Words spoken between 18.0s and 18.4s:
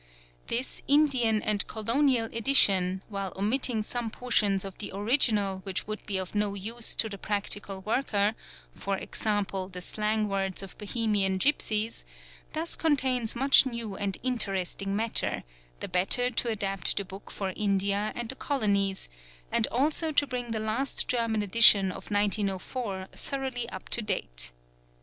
and the